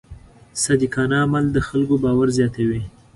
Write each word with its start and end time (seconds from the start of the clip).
صادقانه 0.63 1.15
عمل 1.23 1.45
د 1.51 1.57
خلکو 1.67 1.95
باور 2.03 2.27
زیاتوي. 2.37 2.81